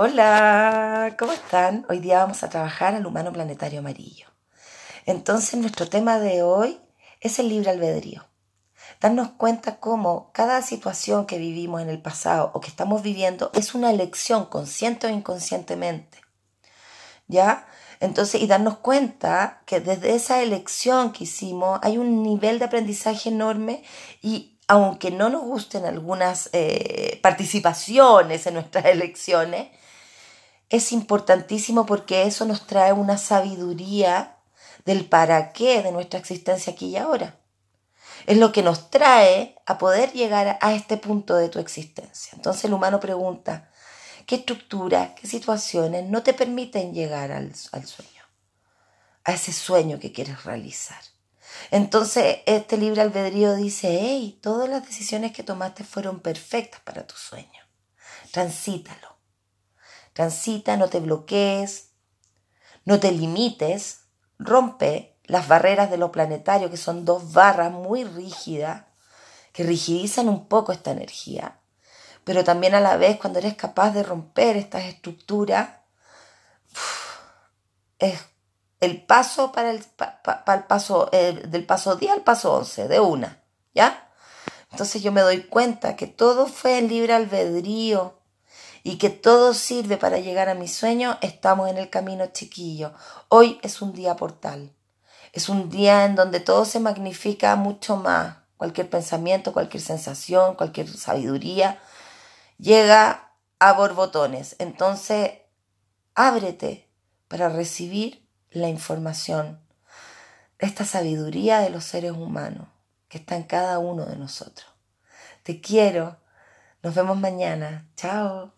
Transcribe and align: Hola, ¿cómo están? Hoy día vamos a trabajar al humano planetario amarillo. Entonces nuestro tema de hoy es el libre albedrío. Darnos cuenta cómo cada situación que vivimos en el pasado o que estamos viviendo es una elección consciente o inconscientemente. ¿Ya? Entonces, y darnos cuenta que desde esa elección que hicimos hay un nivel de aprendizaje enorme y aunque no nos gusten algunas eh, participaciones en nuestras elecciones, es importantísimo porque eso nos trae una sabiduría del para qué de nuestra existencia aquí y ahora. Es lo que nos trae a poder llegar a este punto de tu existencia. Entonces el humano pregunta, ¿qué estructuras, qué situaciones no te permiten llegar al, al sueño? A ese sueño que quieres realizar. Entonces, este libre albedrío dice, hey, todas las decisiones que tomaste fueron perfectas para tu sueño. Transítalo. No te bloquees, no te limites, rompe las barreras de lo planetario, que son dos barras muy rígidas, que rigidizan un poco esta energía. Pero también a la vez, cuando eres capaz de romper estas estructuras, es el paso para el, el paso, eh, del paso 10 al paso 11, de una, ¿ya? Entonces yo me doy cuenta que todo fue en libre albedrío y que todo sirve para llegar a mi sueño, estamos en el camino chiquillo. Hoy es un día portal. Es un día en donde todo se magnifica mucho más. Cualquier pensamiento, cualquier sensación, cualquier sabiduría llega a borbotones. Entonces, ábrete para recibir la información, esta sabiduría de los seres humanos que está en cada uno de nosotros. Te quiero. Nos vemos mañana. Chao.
Hola, 0.00 1.16
¿cómo 1.18 1.32
están? 1.32 1.84
Hoy 1.88 1.98
día 1.98 2.18
vamos 2.18 2.44
a 2.44 2.48
trabajar 2.48 2.94
al 2.94 3.04
humano 3.04 3.32
planetario 3.32 3.80
amarillo. 3.80 4.28
Entonces 5.06 5.58
nuestro 5.58 5.88
tema 5.88 6.20
de 6.20 6.44
hoy 6.44 6.80
es 7.20 7.40
el 7.40 7.48
libre 7.48 7.70
albedrío. 7.70 8.24
Darnos 9.00 9.30
cuenta 9.30 9.80
cómo 9.80 10.30
cada 10.32 10.62
situación 10.62 11.26
que 11.26 11.38
vivimos 11.38 11.82
en 11.82 11.88
el 11.88 12.00
pasado 12.00 12.52
o 12.54 12.60
que 12.60 12.68
estamos 12.68 13.02
viviendo 13.02 13.50
es 13.54 13.74
una 13.74 13.90
elección 13.90 14.46
consciente 14.46 15.08
o 15.08 15.10
inconscientemente. 15.10 16.20
¿Ya? 17.26 17.66
Entonces, 17.98 18.40
y 18.40 18.46
darnos 18.46 18.78
cuenta 18.78 19.62
que 19.66 19.80
desde 19.80 20.14
esa 20.14 20.40
elección 20.40 21.10
que 21.10 21.24
hicimos 21.24 21.80
hay 21.82 21.98
un 21.98 22.22
nivel 22.22 22.60
de 22.60 22.66
aprendizaje 22.66 23.30
enorme 23.30 23.82
y 24.22 24.60
aunque 24.68 25.10
no 25.10 25.28
nos 25.28 25.42
gusten 25.42 25.86
algunas 25.86 26.50
eh, 26.52 27.18
participaciones 27.20 28.46
en 28.46 28.54
nuestras 28.54 28.84
elecciones, 28.84 29.70
es 30.70 30.92
importantísimo 30.92 31.86
porque 31.86 32.22
eso 32.22 32.44
nos 32.44 32.66
trae 32.66 32.92
una 32.92 33.18
sabiduría 33.18 34.36
del 34.84 35.06
para 35.06 35.52
qué 35.52 35.82
de 35.82 35.92
nuestra 35.92 36.18
existencia 36.18 36.72
aquí 36.72 36.86
y 36.86 36.96
ahora. 36.96 37.38
Es 38.26 38.36
lo 38.36 38.52
que 38.52 38.62
nos 38.62 38.90
trae 38.90 39.56
a 39.66 39.78
poder 39.78 40.12
llegar 40.12 40.58
a 40.60 40.74
este 40.74 40.96
punto 40.96 41.36
de 41.36 41.48
tu 41.48 41.58
existencia. 41.58 42.32
Entonces 42.34 42.64
el 42.64 42.74
humano 42.74 43.00
pregunta, 43.00 43.70
¿qué 44.26 44.36
estructuras, 44.36 45.10
qué 45.18 45.26
situaciones 45.26 46.08
no 46.08 46.22
te 46.22 46.34
permiten 46.34 46.92
llegar 46.92 47.32
al, 47.32 47.52
al 47.72 47.86
sueño? 47.86 48.22
A 49.24 49.32
ese 49.32 49.52
sueño 49.52 49.98
que 49.98 50.12
quieres 50.12 50.44
realizar. 50.44 51.00
Entonces, 51.70 52.38
este 52.46 52.76
libre 52.76 53.02
albedrío 53.02 53.54
dice, 53.54 53.98
hey, 54.00 54.38
todas 54.42 54.68
las 54.68 54.86
decisiones 54.86 55.32
que 55.32 55.42
tomaste 55.42 55.84
fueron 55.84 56.20
perfectas 56.20 56.80
para 56.82 57.06
tu 57.06 57.14
sueño. 57.16 57.62
Transítalo. 58.30 59.17
No 60.18 60.88
te 60.88 61.00
bloquees, 61.00 61.90
no 62.84 62.98
te 62.98 63.12
limites, 63.12 64.00
rompe 64.38 65.16
las 65.24 65.46
barreras 65.46 65.90
de 65.90 65.98
lo 65.98 66.10
planetario, 66.10 66.70
que 66.70 66.76
son 66.76 67.04
dos 67.04 67.32
barras 67.32 67.70
muy 67.70 68.02
rígidas, 68.02 68.84
que 69.52 69.62
rigidizan 69.62 70.28
un 70.28 70.48
poco 70.48 70.72
esta 70.72 70.90
energía. 70.90 71.60
Pero 72.24 72.42
también 72.42 72.74
a 72.74 72.80
la 72.80 72.96
vez, 72.96 73.18
cuando 73.18 73.38
eres 73.38 73.54
capaz 73.54 73.90
de 73.90 74.02
romper 74.02 74.56
estas 74.56 74.84
estructuras, 74.84 75.68
es 77.98 78.18
el 78.80 79.04
paso 79.04 79.52
para 79.52 79.70
el, 79.70 79.84
el 80.46 80.64
paso, 80.64 81.08
eh, 81.12 81.42
del 81.48 81.64
paso 81.64 81.96
10 81.96 82.12
al 82.12 82.22
paso 82.22 82.54
11, 82.54 82.88
de 82.88 83.00
una, 83.00 83.44
¿ya? 83.74 84.10
Entonces 84.72 85.02
yo 85.02 85.12
me 85.12 85.20
doy 85.20 85.44
cuenta 85.44 85.96
que 85.96 86.06
todo 86.06 86.46
fue 86.46 86.78
en 86.78 86.88
libre 86.88 87.14
albedrío 87.14 88.17
y 88.88 88.96
que 88.96 89.10
todo 89.10 89.52
sirve 89.52 89.98
para 89.98 90.18
llegar 90.18 90.48
a 90.48 90.54
mi 90.54 90.66
sueño, 90.66 91.18
estamos 91.20 91.68
en 91.68 91.76
el 91.76 91.90
camino 91.90 92.28
chiquillo. 92.28 92.94
Hoy 93.28 93.60
es 93.62 93.82
un 93.82 93.92
día 93.92 94.16
portal. 94.16 94.72
Es 95.34 95.50
un 95.50 95.68
día 95.68 96.06
en 96.06 96.14
donde 96.14 96.40
todo 96.40 96.64
se 96.64 96.80
magnifica 96.80 97.54
mucho 97.56 97.98
más. 97.98 98.38
Cualquier 98.56 98.88
pensamiento, 98.88 99.52
cualquier 99.52 99.82
sensación, 99.82 100.54
cualquier 100.54 100.88
sabiduría 100.88 101.78
llega 102.56 103.30
a 103.58 103.74
borbotones. 103.74 104.56
Entonces, 104.58 105.32
ábrete 106.14 106.88
para 107.28 107.50
recibir 107.50 108.26
la 108.52 108.70
información, 108.70 109.60
esta 110.58 110.86
sabiduría 110.86 111.58
de 111.58 111.68
los 111.68 111.84
seres 111.84 112.12
humanos 112.12 112.68
que 113.10 113.18
está 113.18 113.36
en 113.36 113.42
cada 113.42 113.80
uno 113.80 114.06
de 114.06 114.16
nosotros. 114.16 114.66
Te 115.42 115.60
quiero. 115.60 116.16
Nos 116.82 116.94
vemos 116.94 117.18
mañana. 117.18 117.86
Chao. 117.94 118.57